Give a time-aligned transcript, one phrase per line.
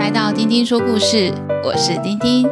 [0.00, 1.30] 来到丁丁说故事，
[1.62, 2.48] 我是丁丁。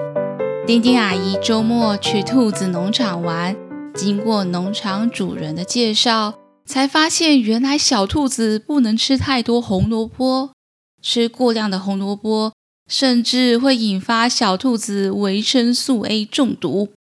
[0.67, 3.57] 丁丁阿姨周末去兔子农场玩，
[3.95, 6.35] 经过农场主人的介绍，
[6.67, 10.51] 才发现原来小兔子不能吃太多红萝卜，
[11.01, 12.53] 吃过量的红萝卜
[12.87, 16.91] 甚至会引发小兔子维生素 A 中毒。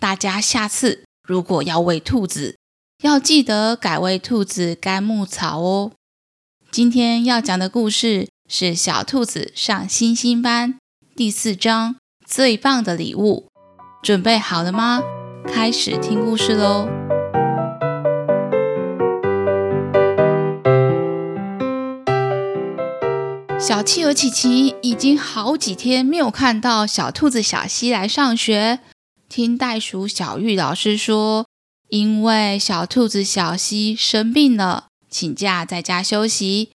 [0.00, 2.56] 大家下次如果要喂兔子，
[3.04, 5.92] 要记得改喂兔子干牧草哦。
[6.72, 8.26] 今天要讲的故事
[8.56, 10.74] 是《小兔子上星星班》
[11.16, 13.48] 第四章，最棒的礼物。
[14.00, 15.02] 准备好了吗？
[15.44, 16.88] 开始听故事喽！
[23.58, 28.78] 小企鹅琪琪已经好几天没有看到小兔子小西来上学。
[29.28, 31.44] 听袋鼠小玉老师说，
[31.88, 34.86] 因为小兔子小西生病了。
[35.10, 36.73] 请假在家休息。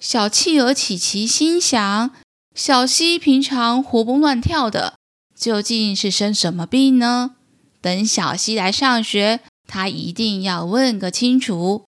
[0.00, 2.10] 小企鹅琪琪心想：
[2.54, 4.94] 小溪平常活蹦乱跳的，
[5.36, 7.32] 究竟是生什么病呢？
[7.82, 11.84] 等小溪来上学，他一定要问个清楚。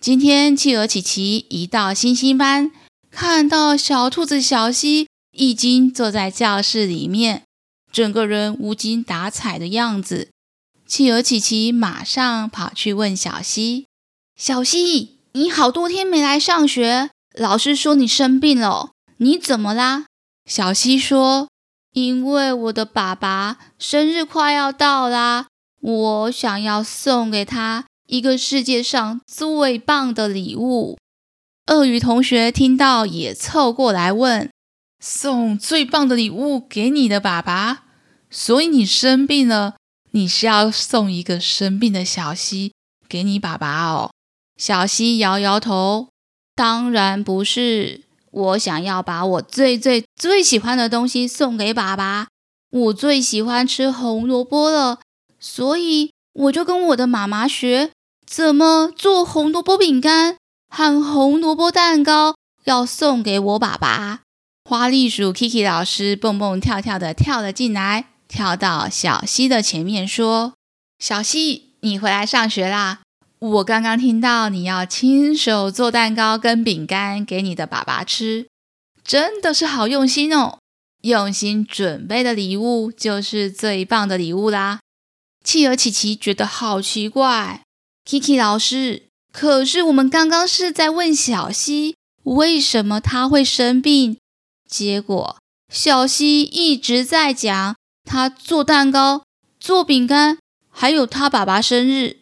[0.00, 2.72] 今天企鹅琪琪一到星星班，
[3.08, 7.44] 看到小兔子小溪已经坐在教室里面，
[7.92, 10.30] 整个人无精打采的样子。
[10.88, 13.86] 企鹅琪琪马上跑去问小溪。
[14.36, 20.06] 小溪，你好多天没来上学，老师说你生病了，你怎么啦？
[20.44, 21.48] 小希说
[21.92, 25.46] ：“因为我的爸爸生日快要到啦，
[25.80, 30.98] 我想要送给他一个世界上最棒的礼物。”
[31.68, 34.50] 鳄鱼同学听到也凑过来问
[35.00, 37.84] ：“送最棒的礼物给你的爸爸？
[38.28, 39.76] 所以你生病了，
[40.10, 42.74] 你是要送一个生病的小溪
[43.08, 44.10] 给你爸爸哦？”
[44.58, 46.08] 小溪摇摇头，
[46.54, 48.02] 当然不是。
[48.30, 52.28] 我想要把我最最最喜欢的东西送给爸爸。
[52.70, 55.00] 我最喜欢吃红萝卜了，
[55.38, 57.90] 所以我就跟我的妈妈学
[58.26, 60.38] 怎么做红萝卜饼干
[60.70, 64.20] 和红萝卜蛋糕，要送给我爸爸。
[64.64, 70.54] 花栗鼠 Kiki 老师蹦蹦跳跳的跳了进来，跳到小溪的前面说
[70.98, 73.00] ：“小溪，你回来上学啦。”
[73.42, 78.46] 我刚刚听到你要亲手做蛋糕跟饼干给你的爸爸吃，
[79.02, 80.60] 真的是好用心哦！
[81.00, 84.78] 用心准备的礼物就是最棒的礼物啦。
[85.42, 87.62] 企鹅琪琪觉得好奇怪
[88.08, 94.18] ，Kiki 老师，可是我们刚刚是在问小希为什么他会生病，
[94.70, 95.36] 结果
[95.68, 97.74] 小希一直在讲
[98.04, 99.24] 他做蛋糕、
[99.58, 100.38] 做饼干，
[100.70, 102.21] 还有他爸爸生日。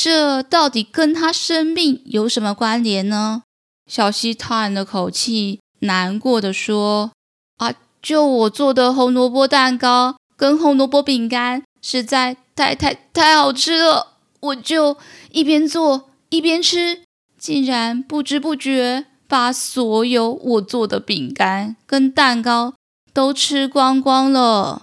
[0.00, 3.42] 这到底跟他生病有什么关联呢？
[3.90, 7.10] 小希叹了口气，难过的说
[7.58, 14.96] ：“啊，就我做的红萝卜蛋糕跟红萝卜饼干实在太太太好吃了，我就
[15.32, 17.02] 一边做一边吃，
[17.36, 22.74] 竟然不知不觉把所有我做的饼干跟蛋糕
[23.12, 24.82] 都吃光光了。”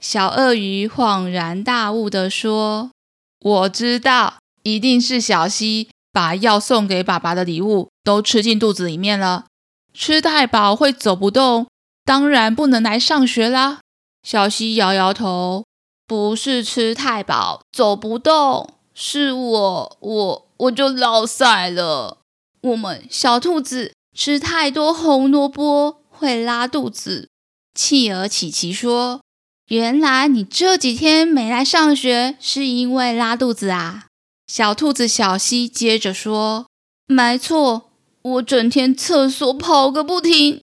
[0.00, 2.90] 小鳄鱼恍然大悟地说
[3.44, 9.44] ：“我知道，一定是小希把要送给爸爸的礼物都吃进肚子里面了。
[9.92, 11.66] 吃太饱会走不动，
[12.06, 13.80] 当然不能来上学啦。”
[14.24, 15.66] 小希摇摇头
[16.08, 22.22] ：“不是吃太饱走不动，是我我我就落赛了。
[22.62, 27.28] 我们小兔子吃太多红萝卜会拉肚子。”
[27.78, 29.20] 企鹅琪琪说。
[29.68, 34.04] 原来你这几天没来上学，是因为拉肚子啊？
[34.46, 36.66] 小兔子小希接着说
[37.08, 40.60] ：“没错，我整天厕所跑个不停。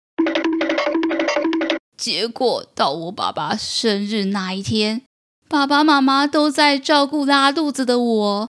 [1.96, 5.00] 结果到我爸爸生日那一天，
[5.48, 8.48] 爸爸妈妈都在照顾拉肚子的我，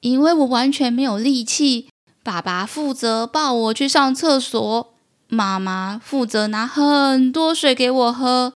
[0.00, 1.88] 因为我完全没有力气。
[2.24, 4.92] 爸爸负责抱我去上厕所，
[5.28, 8.52] 妈妈负责拿很多水给我喝。”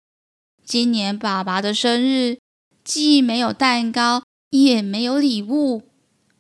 [0.66, 2.38] 今年爸爸的生日，
[2.84, 5.84] 既没有蛋糕，也没有礼物。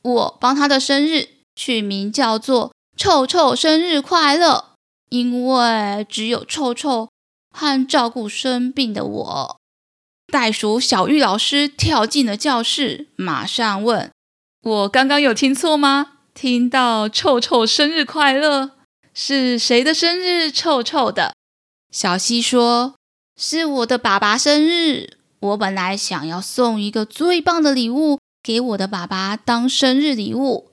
[0.01, 4.75] 我帮他的生日取名叫做“臭臭生日快乐”，
[5.09, 7.09] 因为只有臭臭
[7.51, 9.57] 和照顾生病的我。
[10.31, 14.09] 袋鼠小玉老师跳进了教室，马上问
[14.63, 16.13] ：“我刚刚有听错吗？
[16.33, 18.71] 听到‘臭臭生日快乐’，
[19.13, 20.49] 是谁的生日？
[20.49, 21.35] 臭臭的？”
[21.91, 22.95] 小希说。
[23.35, 30.69] 是我的爸爸生日，我本来想要送一个最棒的礼物给我的爸爸当生日礼物，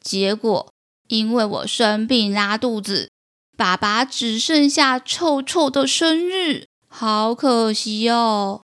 [0.00, 0.72] 结果
[1.08, 3.10] 因为我生病拉肚子，
[3.56, 8.62] 爸爸只剩下臭臭的生日，好可惜哦。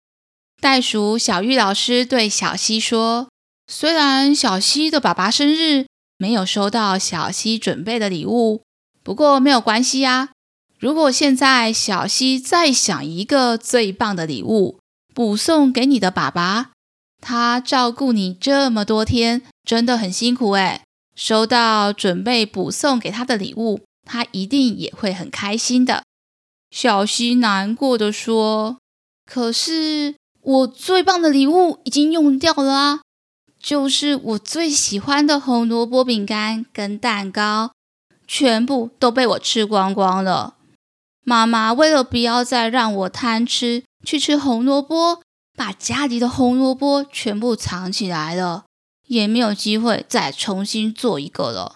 [0.60, 3.28] 袋鼠小玉老师对小溪说
[3.68, 5.86] ：“虽然小溪的爸爸生日
[6.18, 8.62] 没有收到小溪准备的礼物，
[9.02, 10.30] 不过没有关系呀。
[10.78, 14.78] 如果现在小希再想一个最棒的礼物，
[15.14, 16.70] 补送给你的爸爸，
[17.20, 20.82] 他照顾你这么多天，真的很辛苦诶。
[21.14, 26.02] 收到准备补送给他的礼物，他一定也会很开心的。”
[26.70, 28.78] 小希难过地说
[29.24, 30.14] ：“可是……”
[30.46, 33.00] 我最棒的礼物已经用掉了啊，
[33.58, 37.72] 就是我最喜欢的红萝卜饼干跟蛋糕，
[38.28, 40.54] 全部都被我吃光光了。
[41.28, 45.20] 妈妈为了不要再让我贪吃去吃红萝卜，
[45.58, 48.66] 把家里的红萝卜全部藏起来了，
[49.08, 51.74] 也没有机会再重新做一个了。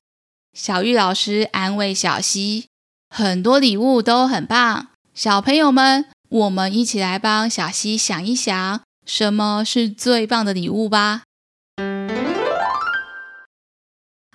[0.56, 2.67] 小玉老师安慰小希，
[3.08, 6.06] 很多礼物都很棒，小朋友们。
[6.29, 11.23] 我们一起来帮小希想一想，什么是最棒的礼物吧。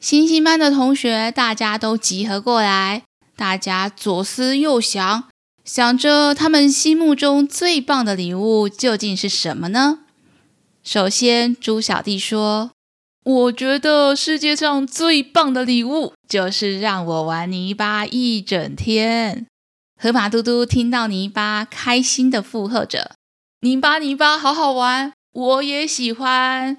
[0.02, 3.04] 星星班的同学，大家都集合过来，
[3.36, 5.26] 大家左思右想，
[5.64, 10.00] 想着他们心目中最棒的礼物究竟是什么呢？
[10.84, 12.72] 首先，猪小弟说
[13.26, 19.48] ：“我觉得世界上最棒的礼物就是让我玩泥巴一整天。”
[20.00, 23.16] 河马嘟嘟听到泥巴，开心的附和着
[23.62, 26.78] ：“泥巴，泥巴，好好玩，我也喜欢。”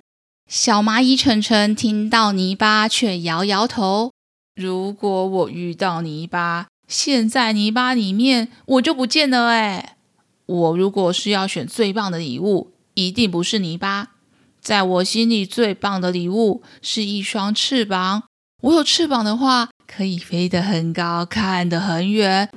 [0.49, 4.13] 小蚂蚁晨晨听到泥巴，却摇摇头
[4.57, 9.49] ：“如果我遇到泥巴，现在泥巴里面我就不见了。
[9.49, 9.99] 哎，
[10.47, 14.13] 我如果是要选最棒的礼物，一定不是泥巴。
[14.59, 18.23] 在我心里，最棒的礼物是一双翅膀。
[18.63, 22.49] 我有翅膀的话，可以飞得很高，看得很远。”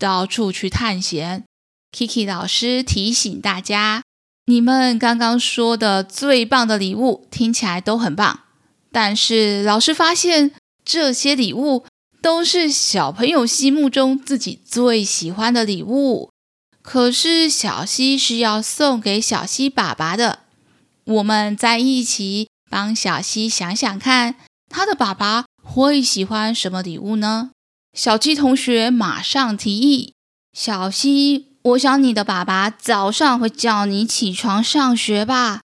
[0.00, 1.44] 到处去探险。
[1.94, 4.02] Kiki 老师提醒大家：
[4.46, 8.40] 你们刚刚说的最棒的礼物听起来都很棒，
[8.92, 10.52] 但是老师发现
[10.84, 11.84] 这些礼物
[12.20, 16.30] 都是小朋友心目中自己最喜欢的礼物。
[16.82, 20.40] 可是小希是要送给小希爸爸的。
[21.04, 24.34] 我们在一起帮小希想想看，
[24.68, 27.50] 他的爸爸会喜欢什么礼物呢？
[27.92, 30.14] 小鸡同学马上提议
[30.52, 35.61] ：“小希，我想你的爸爸早上会叫你起床上学吧？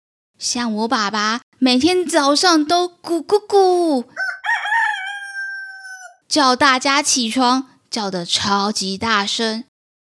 [0.44, 4.06] 像我爸爸每天早上都咕咕咕
[6.28, 9.64] 叫大家起床，叫的超级大声。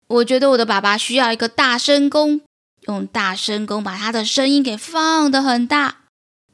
[0.07, 2.43] 我觉得我的爸爸需要一个大声功，
[2.83, 6.01] 用大声功把他的声音给放得很大，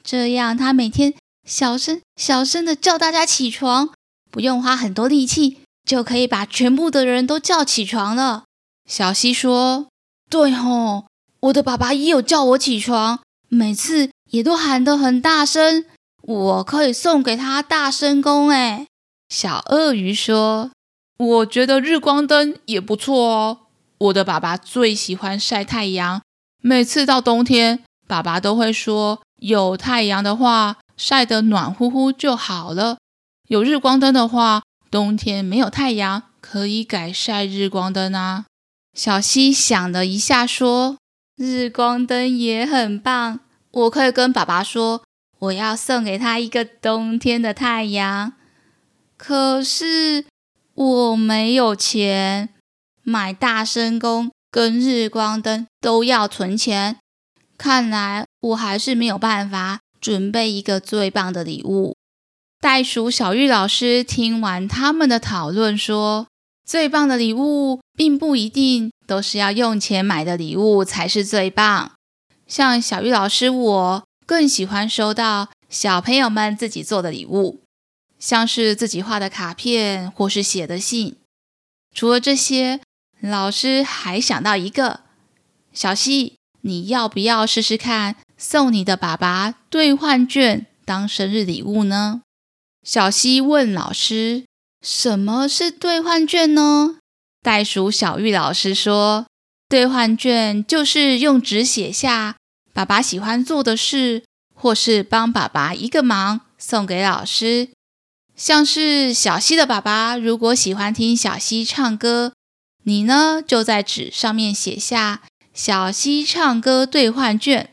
[0.04, 1.12] 这样他每天
[1.44, 3.90] 小声小声的叫大家起床。”
[4.30, 8.44] 不用花很多力气，就可以把全部的人都叫起床了。
[8.88, 9.88] 小西说
[10.30, 11.06] ：“对吼，
[11.40, 13.20] 我的爸爸也有叫我起床，
[13.54, 15.84] 每次也都喊得很大声。
[16.22, 18.86] 我可以送给他大声功。”哎，
[19.28, 20.70] 小鳄鱼说
[21.18, 23.58] ：“我觉得日光灯也不错哦。
[23.98, 26.22] 我的爸爸最喜欢晒太阳，
[26.62, 32.98] 每次到冬天，爸爸都会说有太阳的话，晒得暖乎乎就好了。”
[33.48, 38.46] 有日光灯的话，冬天没有太阳，可以改晒日光灯啊。
[38.94, 40.96] 小溪想了一下，说
[41.36, 43.40] ：“日光灯也很棒，
[43.74, 45.02] 我可以跟爸爸说，
[45.40, 48.34] 我要送给他一个冬天的太阳。
[49.16, 50.24] 可是
[50.74, 52.50] 我没有钱
[53.02, 56.98] 买大声公跟日光灯，都要存钱。
[57.58, 61.96] 看来我还是没有办法准备一个最棒的礼物。”
[62.60, 66.28] 袋鼠小玉老师听完他们的讨论，说
[66.64, 71.92] ：“最棒的礼物并不一定都是要用钱买的礼物才是最棒。
[72.46, 77.60] 像小玉老师，我更喜欢收到小朋友们自己做的礼物，
[78.18, 81.16] 像是自己画的卡片或是写的信。
[81.94, 82.80] 除了这些，
[83.20, 85.00] 老师还想到一个：
[85.72, 92.22] 小希，你要不要试试看送你的爸爸兑换券当生日礼物呢？”
[92.84, 94.44] 小希问老师
[94.84, 96.96] ：“什么是兑换券呢？”
[97.42, 99.26] 袋鼠小玉老师说
[99.74, 102.36] ：“兑换券就是用纸写下
[102.72, 104.22] 爸爸喜欢做的事，
[104.54, 107.70] 或是帮爸爸一个忙，送给老师。
[108.36, 112.34] 像是小溪的爸爸如果喜欢听小溪唱歌，
[112.84, 117.70] 你呢就在纸上面写下‘小溪唱歌兑换券’。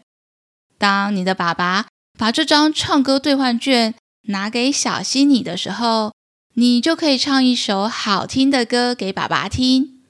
[0.79, 1.85] 当你的爸爸
[2.17, 3.93] 把这张唱歌兑换券。”
[4.29, 6.13] 拿给小溪你的时候，
[6.55, 10.01] 你就可以唱一首好听的歌给爸爸听，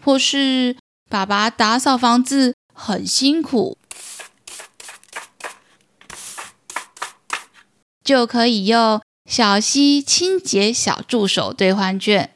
[0.00, 0.76] 或是
[1.08, 3.78] 爸爸打扫房子很辛苦，
[8.04, 12.34] 就可以用小希清洁小助手兑换券。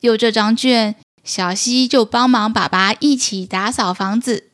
[0.00, 4.50] 有这张券，小希就帮忙爸爸一起打扫房子。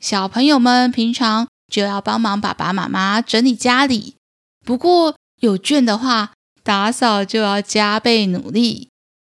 [0.00, 4.16] 小朋友们平常就要帮忙爸爸妈妈整理家里，
[4.64, 6.32] 不过有券的话，
[6.64, 8.88] 打扫就要加倍努力。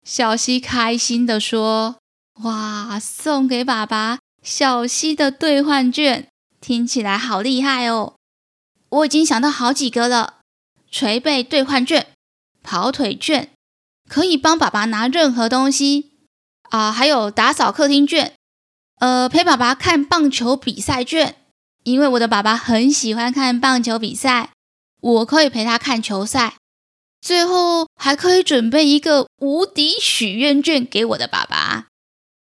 [0.05, 1.97] 小希开心地说
[2.45, 6.28] ：“哇，送给爸爸小希的兑换券，
[6.61, 8.14] 听起来好厉害哦！
[8.90, 10.35] 我已经想到好几个了：
[10.88, 12.07] 捶背兑换券、
[12.62, 13.50] 跑腿券，
[14.09, 16.12] 可以帮爸爸拿任何东西
[16.71, 18.35] 啊、还有打扫客厅券，
[19.00, 21.35] 呃，陪爸爸看棒球比赛券，
[21.83, 24.50] 因为我的爸爸很喜欢看棒球比赛，
[25.00, 26.54] 我可以陪他看球赛。”
[27.21, 31.88] 最后还可以准备一个无敌许愿券给我的爸爸。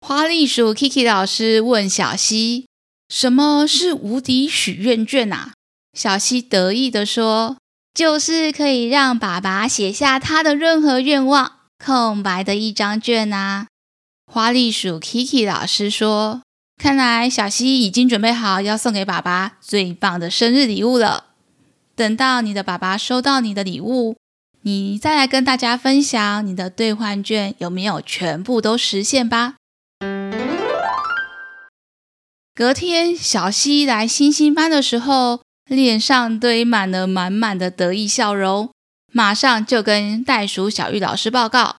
[0.09, 2.65] 花栗鼠 Kiki 老师问小希
[3.13, 5.51] ：“什么是无敌许愿券啊？”
[5.93, 7.57] 小希得意地说
[7.93, 13.67] ：“就是可以让爸爸写下他的任何愿望，空白的一张券啊。”
[14.25, 16.41] 花栗鼠 Kiki 老师说
[16.81, 21.25] ：“看来小希已经准备好要送给爸爸最棒的生日礼物了。
[21.95, 24.15] 等到你的爸爸收到你的礼物。”
[24.63, 29.57] 你再来跟大家分享你的兑换券有没有全部都实现吧。
[32.59, 35.39] 隔天，小西来星星班的时候，
[35.69, 38.69] 脸上堆满了满满的得意笑容，
[39.13, 41.77] 马上就跟袋鼠小玉老师报告：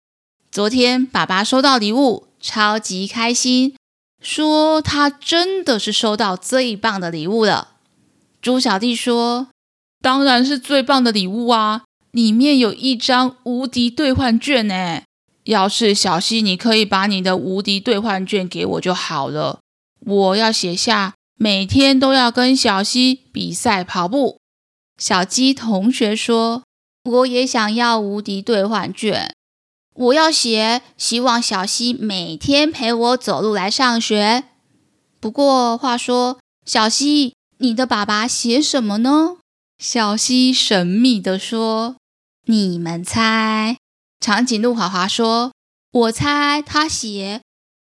[0.51, 3.75] 昨天爸爸收到礼物，超级开心，
[4.23, 7.75] 说他真的是收到最棒的礼物了。
[8.41, 9.49] 猪小弟说
[10.01, 15.03] ：“当然是最棒的礼物啊！”里面有一张无敌兑换券呢！
[15.43, 19.59] 要是小西，你可以把你的无敌兑换券给我就好了。
[20.05, 24.39] 我要写下每天都要跟小溪比赛跑步。
[24.97, 26.63] 小鸡同学说
[27.09, 29.33] ：“我也想要无敌兑换券。”
[29.93, 34.45] 我要写希望小溪每天陪我走路来上学。
[35.19, 39.37] 不过话说，小溪，你的爸爸写什么呢？
[39.77, 41.95] 小溪神秘地说。
[42.45, 43.77] 你们猜？
[44.19, 45.51] 长颈鹿华华说
[45.91, 47.41] ：“我猜他写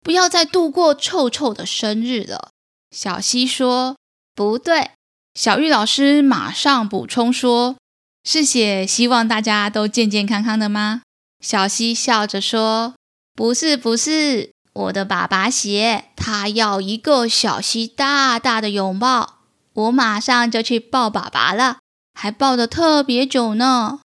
[0.01, 2.50] 不要再度过臭臭的生日了。”
[2.96, 3.98] 小希说
[4.34, 4.92] ：“不对。”
[5.36, 7.75] 小玉老师马上补充说
[8.24, 11.01] ：“是写希望大家都健健康康的吗？”
[11.39, 12.96] 小希笑着说
[13.36, 19.42] ：“不是，不是，我的爸爸写他要一个小希大大的拥抱，
[19.74, 21.77] 我马上就去抱爸爸了，
[22.16, 24.00] 还抱得特别久呢。”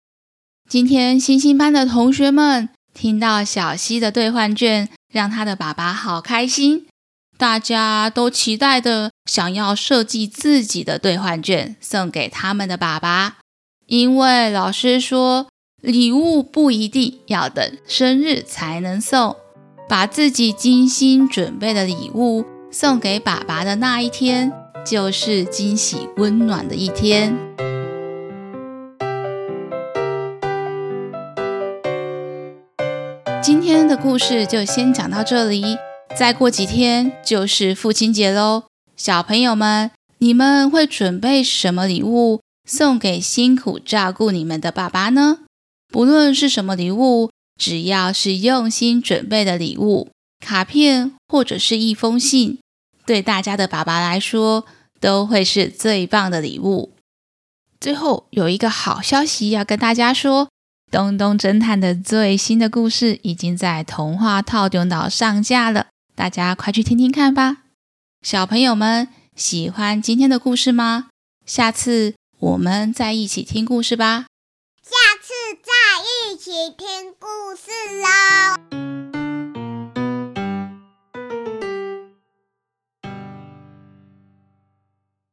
[0.71, 6.87] 今天星星班的同学们听到小希的兑换券，让他的爸爸好开心。
[7.37, 13.37] 大家都期待的想要设计自己的兑换券送给他们的爸爸，
[13.87, 15.47] 因为老师说
[15.81, 19.37] 礼物不一定要等生日才能送，
[19.89, 24.53] 把自己精心准备的礼物送给爸爸的那一天，
[24.85, 27.68] 就是惊喜温暖的一天。
[33.41, 35.79] 今天的故事就先讲到这里，
[36.17, 38.65] 再过几天就是父亲节喽。
[38.97, 45.39] 小朋友们，你们会准备什么礼物送给辛苦照顾你们的爸爸呢？
[45.89, 50.11] 不论是什么礼物，只要是用心准备的礼物，
[50.45, 52.59] 卡片或者是一封信，
[53.07, 54.67] 对大家的爸爸来说
[55.01, 56.93] 都会是最棒的礼物。
[57.81, 60.49] 最后有一个好消息要跟大家说。
[60.91, 67.59] 东东侦探的最新的故事已经在童话套中岛上架了，大家快去听听看吧！
[68.23, 71.09] 小朋友们喜欢今天的故事吗？
[71.45, 74.27] 下次我们再一起听故事吧！
[74.83, 78.88] 下次再一起听故事喽！